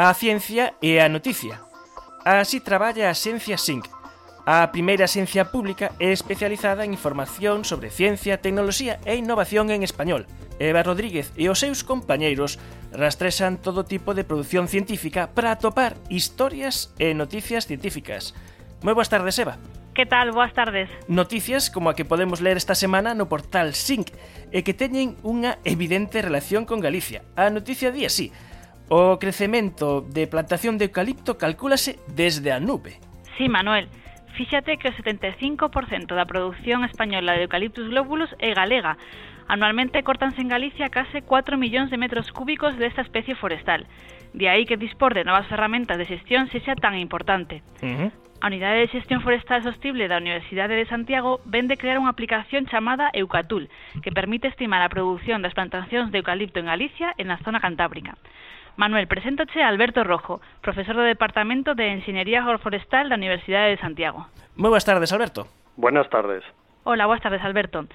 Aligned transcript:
A 0.00 0.14
ciencia 0.14 0.78
é 0.80 1.02
a 1.02 1.08
noticia. 1.10 1.58
Así 2.22 2.60
traballa 2.62 3.10
a 3.10 3.18
Ciencia 3.18 3.58
Sync, 3.58 3.90
a 4.46 4.70
primeira 4.70 5.10
ciencia 5.10 5.50
pública 5.50 5.90
e 5.98 6.14
especializada 6.14 6.86
en 6.86 6.94
información 6.94 7.66
sobre 7.66 7.90
ciencia, 7.90 8.38
tecnoloxía 8.38 9.02
e 9.02 9.18
innovación 9.18 9.74
en 9.74 9.82
español. 9.82 10.30
Eva 10.62 10.86
Rodríguez 10.86 11.34
e 11.34 11.50
os 11.50 11.58
seus 11.58 11.82
compañeiros 11.82 12.62
rastresan 12.94 13.58
todo 13.58 13.90
tipo 13.90 14.14
de 14.14 14.22
produción 14.22 14.70
científica 14.70 15.34
para 15.34 15.50
atopar 15.50 15.98
historias 16.06 16.94
e 17.02 17.10
noticias 17.10 17.66
científicas. 17.66 18.38
Moi 18.86 18.94
boas 18.94 19.10
tardes, 19.10 19.34
Eva. 19.42 19.58
Que 19.98 20.06
tal? 20.06 20.30
Boas 20.30 20.52
tardes. 20.52 20.88
Noticias 21.08 21.70
como 21.70 21.90
a 21.90 21.96
que 21.96 22.04
podemos 22.04 22.40
ler 22.40 22.56
esta 22.56 22.76
semana 22.76 23.18
no 23.18 23.26
portal 23.26 23.74
SYNC 23.74 24.14
e 24.54 24.62
que 24.62 24.70
teñen 24.70 25.18
unha 25.26 25.58
evidente 25.66 26.22
relación 26.22 26.70
con 26.70 26.78
Galicia. 26.78 27.26
A 27.34 27.50
noticia 27.50 27.90
di 27.90 28.06
así. 28.06 28.30
O 28.94 29.18
crecemento 29.18 30.06
de 30.06 30.30
plantación 30.30 30.78
de 30.78 30.86
eucalipto 30.86 31.34
calcúlase 31.34 31.98
desde 32.14 32.54
a 32.54 32.62
nube. 32.62 33.02
Sí, 33.34 33.50
Manuel. 33.50 33.90
Fíxate 34.38 34.78
que 34.78 34.86
o 34.86 34.94
75% 34.94 35.66
da 36.14 36.30
produción 36.30 36.86
española 36.86 37.34
de 37.34 37.50
eucaliptus 37.50 37.90
glóbulos 37.90 38.30
é 38.38 38.54
galega, 38.54 38.94
Anualmente 39.48 40.04
cortanse 40.04 40.44
en 40.44 40.52
Galicia 40.52 40.92
case 40.92 41.24
4 41.24 41.56
millóns 41.56 41.88
de 41.88 41.96
metros 41.96 42.28
cúbicos 42.36 42.76
desta 42.76 43.00
especie 43.00 43.34
forestal. 43.34 43.88
De 44.36 44.52
aí 44.52 44.68
que 44.68 44.76
dispor 44.76 45.16
de 45.16 45.24
novas 45.24 45.48
ferramentas 45.48 45.96
de 45.96 46.04
xestión 46.04 46.52
sexa 46.52 46.76
tan 46.76 47.00
importante. 47.00 47.64
Uh 47.80 47.88
-huh. 47.88 48.10
A 48.40 48.46
Unidade 48.46 48.86
de 48.86 48.92
Xestión 48.94 49.18
Forestal 49.24 49.64
Sostible 49.64 50.06
da 50.06 50.22
Universidade 50.22 50.76
de 50.76 50.86
Santiago 50.86 51.40
vende 51.42 51.80
crear 51.80 51.98
unha 51.98 52.12
aplicación 52.12 52.70
chamada 52.70 53.10
Eucatul, 53.10 53.66
que 53.98 54.14
permite 54.14 54.46
estimar 54.46 54.78
a 54.84 54.92
produción 54.92 55.42
das 55.42 55.58
plantacións 55.58 56.14
de 56.14 56.22
eucalipto 56.22 56.62
en 56.62 56.70
Galicia 56.70 57.16
e 57.18 57.26
na 57.26 57.40
zona 57.42 57.58
cantábrica. 57.58 58.14
Manuel, 58.78 59.10
preséntate 59.10 59.58
a 59.58 59.66
Alberto 59.66 60.06
Rojo, 60.06 60.38
profesor 60.62 60.94
do 60.94 61.02
Departamento 61.02 61.74
de 61.74 61.90
Enxeñería 61.90 62.46
Forestal 62.62 63.10
da 63.10 63.18
Universidade 63.18 63.74
de 63.74 63.82
Santiago. 63.82 64.30
Moi 64.54 64.70
boas 64.70 64.86
tardes, 64.86 65.10
Alberto. 65.10 65.50
Buenas 65.74 66.06
tardes. 66.06 66.46
Hola, 66.86 67.10
boas 67.10 67.18
tardes, 67.18 67.42
Alberto. 67.42 67.90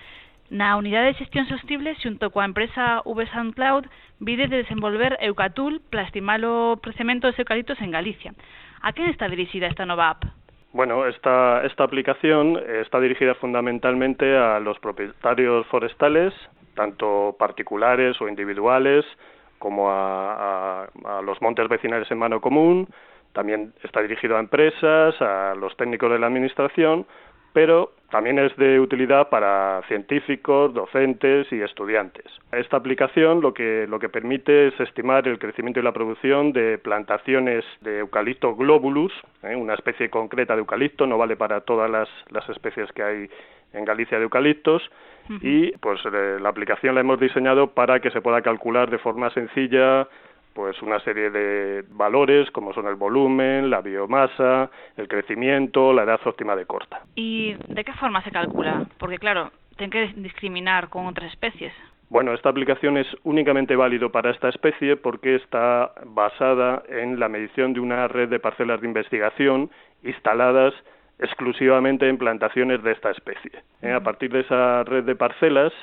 Na 0.53 0.77
Unidade 0.77 1.07
de 1.07 1.17
Xestión 1.17 1.49
Sostible, 1.49 1.97
xunto 1.97 2.29
coa 2.29 2.45
empresa 2.45 3.01
VSAN 3.09 3.57
Cloud, 3.57 3.89
vide 4.21 4.45
de 4.45 4.61
desenvolver 4.61 5.17
Eucatul 5.17 5.81
para 5.89 6.05
estimar 6.05 6.45
o 6.45 6.77
crecemento 6.77 7.25
dos 7.25 7.41
eucaliptos 7.41 7.81
en 7.81 7.89
Galicia. 7.89 8.37
A 8.85 8.93
quen 8.93 9.09
está 9.09 9.25
dirixida 9.25 9.65
esta 9.65 9.89
nova 9.89 10.13
app? 10.13 10.29
Bueno, 10.69 11.09
esta, 11.09 11.65
esta 11.65 11.81
aplicación 11.81 12.61
está 12.85 13.01
dirigida 13.01 13.33
fundamentalmente 13.41 14.37
a 14.37 14.61
los 14.61 14.77
propietarios 14.77 15.65
forestales, 15.73 16.37
tanto 16.77 17.33
particulares 17.41 18.21
o 18.21 18.29
individuales, 18.29 19.09
como 19.57 19.89
a, 19.89 20.85
a, 20.85 21.17
a 21.17 21.21
los 21.25 21.41
montes 21.41 21.65
vecinales 21.65 22.05
en 22.13 22.21
mano 22.21 22.37
común, 22.41 22.85
también 23.33 23.73
está 23.81 24.05
dirigido 24.05 24.37
a 24.37 24.39
empresas, 24.39 25.19
a 25.19 25.55
los 25.57 25.75
técnicos 25.77 26.11
de 26.11 26.19
la 26.19 26.27
Administración, 26.27 27.07
pero 27.53 27.91
también 28.09 28.37
es 28.37 28.55
de 28.57 28.79
utilidad 28.79 29.29
para 29.29 29.81
científicos, 29.87 30.73
docentes 30.73 31.51
y 31.51 31.61
estudiantes. 31.61 32.25
Esta 32.51 32.77
aplicación 32.77 33.41
lo 33.41 33.53
que, 33.55 33.87
lo 33.87 33.97
que 33.97 34.09
permite 34.09 34.67
es 34.67 34.79
estimar 34.79 35.27
el 35.27 35.39
crecimiento 35.39 35.79
y 35.79 35.83
la 35.83 35.93
producción 35.93 36.53
de 36.53 36.77
plantaciones 36.77 37.65
de 37.81 37.99
eucalipto 37.99 38.55
globulus, 38.55 39.11
¿eh? 39.41 39.55
una 39.55 39.73
especie 39.73 40.09
concreta 40.09 40.53
de 40.53 40.59
eucalipto, 40.59 41.07
no 41.07 41.17
vale 41.17 41.35
para 41.35 41.61
todas 41.61 41.89
las, 41.89 42.07
las 42.29 42.47
especies 42.49 42.91
que 42.91 43.01
hay 43.01 43.29
en 43.73 43.85
Galicia 43.85 44.19
de 44.19 44.25
eucaliptos, 44.25 44.83
uh 45.29 45.33
-huh. 45.33 45.39
y 45.41 45.71
pues 45.77 45.99
eh, 46.05 46.37
la 46.39 46.49
aplicación 46.49 46.93
la 46.93 47.01
hemos 47.01 47.19
diseñado 47.19 47.71
para 47.71 47.99
que 47.99 48.11
se 48.11 48.21
pueda 48.21 48.43
calcular 48.43 48.91
de 48.91 48.99
forma 48.99 49.31
sencilla 49.31 50.07
pues 50.53 50.81
una 50.81 50.99
serie 50.99 51.29
de 51.29 51.83
valores 51.89 52.49
como 52.51 52.73
son 52.73 52.87
el 52.87 52.95
volumen, 52.95 53.69
la 53.69 53.81
biomasa, 53.81 54.69
el 54.97 55.07
crecimiento, 55.07 55.93
la 55.93 56.03
edad 56.03 56.19
óptima 56.25 56.55
de 56.55 56.65
corta. 56.65 57.01
¿Y 57.15 57.53
de 57.67 57.83
qué 57.83 57.93
forma 57.93 58.23
se 58.23 58.31
calcula? 58.31 58.85
Porque 58.97 59.17
claro, 59.17 59.51
tienen 59.77 59.91
que 59.91 60.21
discriminar 60.21 60.89
con 60.89 61.07
otras 61.07 61.31
especies. 61.31 61.73
Bueno, 62.09 62.33
esta 62.33 62.49
aplicación 62.49 62.97
es 62.97 63.07
únicamente 63.23 63.75
válido 63.75 64.11
para 64.11 64.29
esta 64.29 64.49
especie 64.49 64.97
porque 64.97 65.35
está 65.35 65.93
basada 66.05 66.83
en 66.87 67.19
la 67.19 67.27
medición 67.27 67.73
de 67.73 67.79
una 67.79 68.07
red 68.07 68.29
de 68.29 68.39
parcelas 68.39 68.81
de 68.81 68.87
investigación 68.87 69.71
instaladas 70.03 70.73
exclusivamente 71.17 72.07
en 72.07 72.17
plantaciones 72.17 72.83
de 72.83 72.91
esta 72.91 73.11
especie. 73.11 73.51
-huh. 73.81 73.95
A 73.95 74.01
partir 74.01 74.31
de 74.31 74.41
esa 74.41 74.83
red 74.83 75.03
de 75.05 75.15
parcelas, 75.15 75.73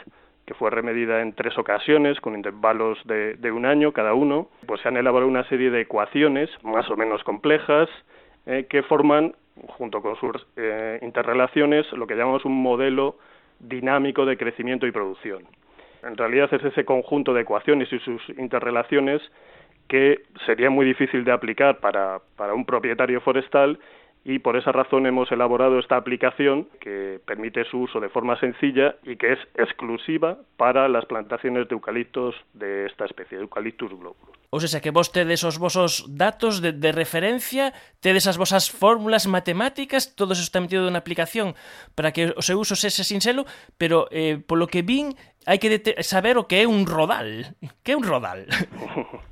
que 0.51 0.55
fue 0.55 0.69
remedida 0.69 1.23
en 1.23 1.33
tres 1.33 1.57
ocasiones 1.59 2.21
con 2.21 2.35
intervalos 2.35 2.99
de, 3.05 3.35
de, 3.35 3.53
un 3.53 3.65
año 3.65 3.93
cada 3.93 4.15
uno, 4.15 4.49
pues 4.67 4.81
se 4.81 4.89
han 4.89 4.97
elaborado 4.97 5.31
una 5.31 5.45
serie 5.45 5.71
de 5.71 5.83
ecuaciones 5.83 6.51
más 6.65 6.91
o 6.91 6.97
menos 6.97 7.23
complejas 7.23 7.89
eh, 8.47 8.67
que 8.69 8.83
forman, 8.83 9.37
junto 9.79 10.03
con 10.03 10.17
sus 10.17 10.45
eh, 10.57 10.99
interrelaciones, 11.03 11.87
lo 11.93 12.05
que 12.09 12.17
llamamos 12.17 12.45
un 12.45 12.61
modelo 12.61 13.17
dinámico 13.61 14.27
de 14.27 14.37
crecimiento 14.37 14.89
y 14.89 14.91
producción. 14.91 15.45
En 16.03 16.17
realidad 16.17 16.53
es 16.53 16.65
ese 16.65 16.85
conjunto 16.85 17.33
de 17.33 17.43
ecuaciones 17.43 17.93
y 17.93 18.01
sus 18.01 18.21
interrelaciones 18.31 19.23
que 19.87 20.19
sería 20.47 20.69
muy 20.69 20.85
difícil 20.85 21.23
de 21.23 21.31
aplicar 21.31 21.79
para, 21.79 22.23
para 22.35 22.55
un 22.55 22.65
propietario 22.65 23.21
forestal 23.21 23.79
y 24.25 24.39
por 24.39 24.57
esa 24.57 24.73
razón 24.73 25.07
hemos 25.07 25.33
elaborado 25.33 25.79
esta 25.79 25.97
aplicación 25.97 26.69
que 26.81 27.21
permite 27.25 27.65
su 27.65 27.81
uso 27.81 28.01
de 28.01 28.11
forma 28.11 28.39
sencilla 28.39 28.97
y 29.03 29.17
que 29.17 29.33
es 29.33 29.39
exclusiva 29.55 30.39
para 30.57 30.89
las 30.89 31.07
plantaciones 31.07 31.69
de 31.69 31.75
eucaliptos 31.75 32.35
de 32.53 32.87
esta 32.87 33.07
especie, 33.07 33.39
Eucaliptus 33.39 33.91
globulus. 33.91 34.37
O 34.51 34.61
sea, 34.61 34.81
que 34.81 34.91
vos 34.91 35.13
tedes 35.13 35.45
os 35.45 35.59
vosos 35.59 36.05
datos 36.11 36.61
de, 36.61 36.73
de 36.73 36.93
referencia, 36.93 37.73
tedes 38.01 38.27
as 38.27 38.37
vosas 38.37 38.69
fórmulas 38.69 39.27
matemáticas, 39.27 40.15
todo 40.15 40.35
eso 40.35 40.43
está 40.43 40.61
metido 40.61 40.91
na 40.91 41.01
aplicación 41.01 41.55
para 41.95 42.13
que 42.13 42.35
o 42.37 42.43
seu 42.43 42.61
uso 42.61 42.77
sese 42.77 43.07
sinxelo, 43.07 43.47
pero 43.79 44.11
eh, 44.11 44.43
polo 44.43 44.67
que 44.67 44.83
vin, 44.83 45.17
hai 45.47 45.57
que 45.57 45.81
saber 46.05 46.37
o 46.37 46.45
que 46.45 46.61
é 46.61 46.67
un 46.69 46.85
rodal. 46.85 47.57
Que 47.87 47.95
é 47.95 47.97
un 47.97 48.05
rodal? 48.05 48.45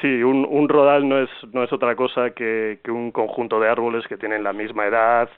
Sí, 0.00 0.22
un, 0.22 0.46
un 0.48 0.68
rodal 0.68 1.08
no 1.08 1.18
es, 1.18 1.30
no 1.52 1.62
es 1.62 1.72
otra 1.72 1.94
cosa 1.94 2.30
que, 2.30 2.80
que 2.82 2.90
un 2.90 3.10
conjunto 3.10 3.60
de 3.60 3.68
árboles 3.68 4.06
que 4.06 4.16
tienen 4.16 4.42
la 4.42 4.52
misma 4.52 4.86
edad, 4.86 5.28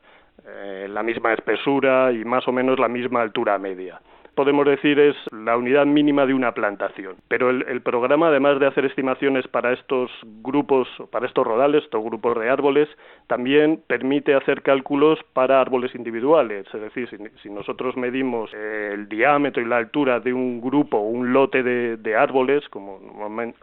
eh, 0.47 0.87
la 0.89 1.03
misma 1.03 1.33
espesura 1.33 2.13
y 2.13 2.25
más 2.25 2.47
o 2.47 2.53
menos 2.53 2.79
la 2.79 2.89
misma 2.89 3.23
altura 3.23 3.59
media 3.59 4.01
podemos 4.35 4.67
decir 4.67 4.99
es 4.99 5.17
la 5.33 5.57
unidad 5.57 5.87
mínima 5.87 6.27
de 6.27 6.35
una 6.35 6.53
plantación. 6.53 7.17
Pero 7.29 7.51
el, 7.51 7.81
programa, 7.83 8.29
además 8.29 8.59
de 8.61 8.67
hacer 8.67 8.85
estimaciones 8.85 9.47
para 9.49 9.73
estos 9.73 10.11
grupos, 10.43 10.89
para 11.11 11.27
estos 11.27 11.47
rodales, 11.47 11.85
estos 11.85 12.03
grupos 12.03 12.39
de 12.39 12.49
árboles, 12.49 12.89
también 13.27 13.81
permite 13.87 14.35
hacer 14.35 14.63
cálculos 14.63 15.19
para 15.33 15.61
árboles 15.61 15.95
individuales. 15.95 16.67
Es 16.73 16.81
decir, 16.81 17.09
si, 17.43 17.51
nosotros 17.51 17.97
medimos 17.97 18.51
eh, 18.55 18.91
el 18.95 19.09
diámetro 19.09 19.63
y 19.63 19.67
la 19.67 19.77
altura 19.77 20.21
de 20.21 20.33
un 20.33 20.61
grupo 20.61 20.99
o 20.99 21.09
un 21.09 21.33
lote 21.33 21.63
de 21.63 22.17
árboles, 22.17 22.69
como 22.69 23.01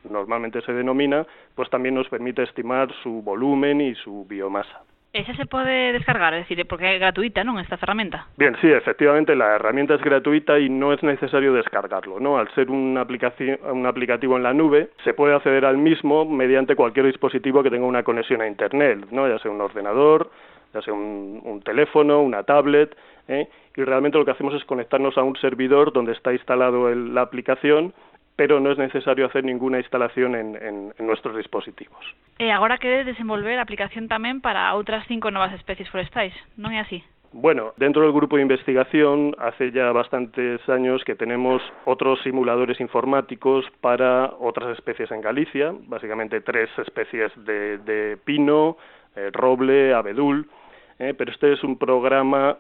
normalmente 0.10 0.62
se 0.62 0.74
denomina, 0.74 1.26
pues 1.56 1.70
también 1.70 1.96
nos 1.96 2.08
permite 2.10 2.44
estimar 2.44 2.90
su 3.04 3.22
volumen 3.22 3.82
y 3.82 3.96
su 3.96 4.26
biomasa. 4.26 4.82
Esa 5.12 5.34
se 5.36 5.48
pode 5.48 5.92
descargar, 5.92 6.36
es 6.36 6.48
decir, 6.48 6.68
porque 6.68 6.86
é 6.86 7.02
gratuita, 7.02 7.42
non, 7.42 7.58
esta 7.58 7.82
ferramenta? 7.82 8.30
Bien, 8.38 8.54
sí, 8.62 8.70
efectivamente, 8.70 9.34
la 9.34 9.58
herramienta 9.58 9.98
es 9.98 10.02
gratuita 10.06 10.60
y 10.62 10.70
no 10.70 10.94
es 10.94 11.02
necesario 11.02 11.52
descargarlo, 11.52 12.20
¿no? 12.20 12.38
Al 12.38 12.46
ser 12.54 12.70
un, 12.70 12.94
aplicación, 12.96 13.58
un 13.66 13.90
aplicativo 13.90 14.38
en 14.38 14.44
la 14.44 14.54
nube, 14.54 14.94
se 15.04 15.18
puede 15.18 15.34
acceder 15.34 15.66
al 15.66 15.82
mismo 15.82 16.30
mediante 16.30 16.76
cualquier 16.76 17.08
dispositivo 17.08 17.64
que 17.64 17.72
tenga 17.72 17.88
una 17.90 18.04
conexión 18.04 18.42
a 18.42 18.48
Internet, 18.48 19.08
¿no? 19.10 19.28
Ya 19.28 19.40
sea 19.40 19.50
un 19.50 19.62
ordenador, 19.62 20.30
ya 20.76 20.82
sea 20.84 20.94
un, 20.94 21.42
un 21.44 21.62
teléfono, 21.62 22.22
una 22.22 22.44
tablet, 22.44 22.96
¿eh? 23.28 23.48
y 23.76 23.84
realmente 23.84 24.18
lo 24.18 24.26
que 24.26 24.32
hacemos 24.32 24.54
es 24.54 24.66
conectarnos 24.66 25.18
a 25.18 25.24
un 25.24 25.36
servidor 25.38 25.94
donde 25.94 26.12
está 26.12 26.34
instalado 26.34 26.90
el, 26.90 27.16
la 27.16 27.22
aplicación 27.22 27.94
pero 28.40 28.62
no 28.62 28.72
es 28.72 28.78
necesario 28.78 29.26
hacer 29.26 29.44
ninguna 29.44 29.80
instalación 29.80 30.34
en, 30.34 30.56
en, 30.56 30.94
en 30.98 31.06
nuestros 31.06 31.36
dispositivos. 31.36 32.00
E 32.40 32.56
agora 32.56 32.80
queres 32.80 33.04
desenvolver 33.04 33.60
a 33.60 33.68
aplicación 33.68 34.08
tamén 34.08 34.40
para 34.40 34.72
outras 34.72 35.04
cinco 35.12 35.28
novas 35.28 35.52
especies 35.52 35.92
forestais, 35.92 36.32
non 36.56 36.72
é 36.72 36.80
así? 36.80 37.04
Bueno, 37.36 37.76
dentro 37.76 38.00
del 38.08 38.16
grupo 38.16 38.40
de 38.40 38.48
investigación 38.48 39.36
hace 39.44 39.76
ya 39.76 39.92
bastantes 39.92 40.64
años 40.72 41.04
que 41.04 41.20
tenemos 41.20 41.60
otros 41.84 42.24
simuladores 42.24 42.80
informáticos 42.80 43.68
para 43.84 44.32
otras 44.40 44.72
especies 44.72 45.12
en 45.12 45.20
Galicia, 45.20 45.76
básicamente 45.92 46.40
tres 46.40 46.72
especies 46.80 47.36
de, 47.44 47.84
de 47.84 48.16
pino, 48.24 48.80
eh, 49.20 49.36
roble, 49.36 49.92
abedul, 49.92 50.48
eh, 50.96 51.12
pero 51.12 51.28
este 51.36 51.52
es 51.52 51.62
un 51.68 51.76
programa 51.76 52.56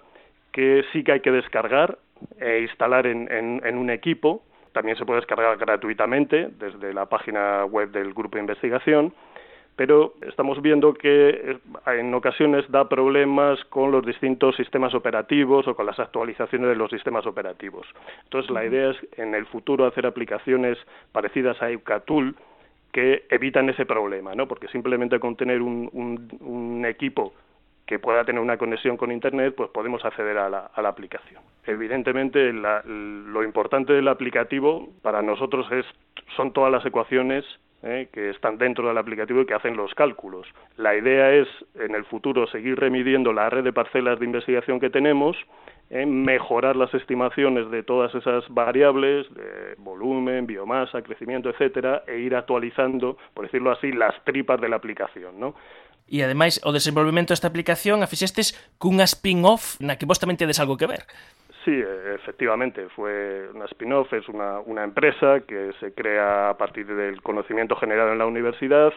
que 0.52 0.84
sí 0.92 1.08
que 1.08 1.16
hay 1.16 1.22
que 1.24 1.32
descargar 1.32 1.96
e 2.36 2.68
instalar 2.68 3.08
en, 3.08 3.32
en, 3.32 3.64
en 3.64 3.80
un 3.80 3.88
equipo 3.88 4.44
también 4.72 4.98
se 4.98 5.06
puede 5.06 5.20
descargar 5.22 5.58
gratuitamente 5.58 6.50
desde 6.60 6.94
la 6.94 7.08
página 7.08 7.66
web 7.66 7.92
del 7.92 8.14
grupo 8.14 8.38
de 8.38 8.42
investigación, 8.42 9.14
pero 9.76 10.14
estamos 10.28 10.62
viendo 10.62 10.94
que 10.94 11.30
eh, 11.30 11.58
en 11.88 12.14
ocasiones 12.14 12.70
da 12.70 12.90
problemas 12.90 13.64
con 13.66 13.92
los 13.92 14.06
distintos 14.06 14.56
sistemas 14.58 14.94
operativos 14.94 15.68
o 15.68 15.76
con 15.76 15.86
las 15.86 16.00
actualizaciones 16.00 16.70
de 16.70 16.76
los 16.76 16.90
sistemas 16.90 17.26
operativos. 17.26 17.88
Entonces, 18.26 18.52
la 18.52 18.66
idea 18.66 18.92
es 18.92 18.98
en 19.18 19.34
el 19.36 19.46
futuro 19.46 19.86
hacer 19.86 20.06
aplicaciones 20.06 20.78
parecidas 21.12 21.62
a 21.62 21.72
Eucatul 21.72 22.36
que 22.92 23.26
evitan 23.30 23.70
ese 23.70 23.86
problema, 23.86 24.36
¿no? 24.36 24.48
Porque 24.48 24.68
simplemente 24.68 25.20
con 25.20 25.36
tener 25.36 25.62
un, 25.62 25.90
un 26.42 26.86
equipo 26.86 27.34
que 27.90 27.98
pueda 27.98 28.24
tener 28.24 28.40
una 28.40 28.56
conexión 28.56 28.98
con 28.98 29.12
Internet, 29.12 29.56
pues 29.58 29.72
podemos 29.72 30.06
acceder 30.06 30.38
a 30.38 30.48
la, 30.48 30.70
aplicación. 30.76 31.42
Evidentemente, 31.66 32.54
lo 32.54 33.44
importante 33.44 33.94
del 33.94 34.08
aplicativo 34.08 34.90
para 35.02 35.24
nosotros 35.24 35.66
es, 35.72 35.88
son 36.36 36.54
todas 36.54 36.72
las 36.72 36.86
ecuaciones 36.86 37.44
eh, 37.82 38.08
que 38.14 38.30
están 38.30 38.60
dentro 38.60 38.88
del 38.88 38.98
aplicativo 39.00 39.42
y 39.42 39.48
que 39.48 39.56
hacen 39.56 39.76
los 39.76 39.92
cálculos. 39.96 40.46
La 40.78 40.96
idea 40.96 41.32
es, 41.32 41.48
en 41.80 41.96
el 41.96 42.06
futuro, 42.06 42.46
seguir 42.46 42.80
remidiendo 42.80 43.34
la 43.34 43.50
red 43.50 43.64
de 43.64 43.74
parcelas 43.74 44.20
de 44.20 44.26
investigación 44.26 44.80
que 44.80 44.92
tenemos, 44.92 45.36
en 45.90 46.02
eh, 46.02 46.06
mejorar 46.06 46.76
las 46.76 46.94
estimaciones 46.94 47.72
de 47.72 47.82
todas 47.82 48.14
esas 48.14 48.48
variables, 48.50 49.34
de 49.34 49.74
volumen, 49.80 50.46
biomasa, 50.46 51.02
crecimiento, 51.02 51.50
etcétera, 51.50 52.04
e 52.06 52.20
ir 52.20 52.36
actualizando, 52.36 53.18
por 53.34 53.46
decirlo 53.46 53.72
así, 53.72 53.92
las 53.92 54.14
tripas 54.26 54.62
de 54.62 54.70
la 54.70 54.76
aplicación, 54.76 55.40
¿no? 55.40 55.56
E 56.10 56.26
ademais 56.26 56.58
o 56.66 56.74
desenvolvemento 56.74 57.32
desta 57.32 57.48
aplicación 57.48 58.02
a 58.02 58.10
fixestes 58.10 58.58
cunha 58.82 59.06
spin-off 59.06 59.78
na 59.78 59.96
que 60.02 60.10
vos 60.10 60.18
tamén 60.18 60.36
tedes 60.42 60.58
algo 60.58 60.76
que 60.76 60.90
ver. 60.90 61.06
Sí, 61.66 61.76
efectivamente, 62.16 62.88
fue 62.96 63.50
una 63.54 63.66
spin-off, 63.66 64.12
es 64.14 64.28
una, 64.30 64.60
una 64.60 64.84
empresa 64.84 65.42
que 65.42 65.72
se 65.80 65.94
crea 65.94 66.50
a 66.50 66.58
partir 66.58 66.88
del 66.88 67.22
conocimiento 67.22 67.76
generado 67.76 68.12
en 68.12 68.18
la 68.18 68.26
universidad 68.26 68.94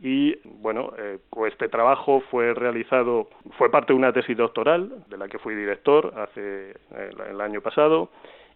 y 0.00 0.36
bueno, 0.44 0.92
eh, 0.98 1.18
este 1.48 1.68
trabajo 1.68 2.22
fue 2.30 2.54
realizado, 2.54 3.28
fue 3.58 3.70
parte 3.70 3.92
de 3.92 3.98
una 3.98 4.12
tesis 4.12 4.36
doctoral 4.36 5.04
de 5.08 5.16
la 5.16 5.28
que 5.28 5.38
fui 5.38 5.54
director 5.54 6.12
hace 6.16 6.70
eh, 6.70 7.10
el 7.30 7.40
año 7.40 7.60
pasado 7.60 8.10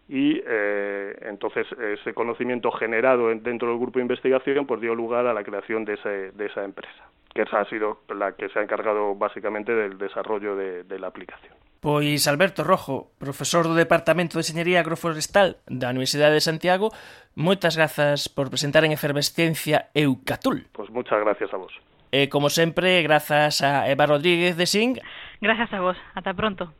y 0.08 0.40
eh, 0.46 1.16
entonces 1.22 1.66
ese 1.72 2.14
conocimiento 2.14 2.70
generado 2.72 3.28
dentro 3.28 3.68
del 3.68 3.78
grupo 3.78 3.98
de 3.98 4.02
investigación 4.02 4.66
pues 4.66 4.80
dio 4.80 4.94
lugar 4.94 5.26
a 5.26 5.34
la 5.34 5.44
creación 5.44 5.84
de, 5.84 5.94
ese, 5.94 6.30
de 6.32 6.46
esa 6.46 6.64
empresa 6.64 7.08
que 7.34 7.42
esa 7.42 7.60
ha 7.60 7.64
sido 7.68 8.00
la 8.08 8.32
que 8.32 8.48
se 8.48 8.58
ha 8.58 8.62
encargado 8.62 9.14
básicamente 9.14 9.74
del 9.74 9.98
desarrollo 9.98 10.56
de, 10.56 10.84
de 10.84 10.98
la 10.98 11.08
aplicación. 11.08 11.54
Pois 11.80 12.26
Alberto 12.26 12.64
Rojo, 12.64 13.14
profesor 13.22 13.70
do 13.70 13.78
Departamento 13.78 14.34
de 14.34 14.42
Enxeñería 14.42 14.82
Agroforestal 14.82 15.62
da 15.70 15.94
Universidade 15.94 16.34
de 16.34 16.42
Santiago, 16.42 16.90
moitas 17.38 17.78
grazas 17.78 18.26
por 18.26 18.50
presentar 18.50 18.82
en 18.82 18.90
Efervescencia 18.90 19.86
Eucatul. 19.94 20.66
Pois 20.74 20.90
moitas 20.90 21.22
gracias 21.22 21.54
a 21.54 21.58
vos. 21.62 21.70
E 22.10 22.26
como 22.26 22.50
sempre, 22.50 22.98
grazas 23.06 23.62
a 23.62 23.86
Eva 23.86 24.10
Rodríguez 24.10 24.58
de 24.58 24.66
Sing. 24.66 24.98
Grazas 25.38 25.70
a 25.70 25.78
vos, 25.78 25.94
ata 26.18 26.34
pronto. 26.34 26.74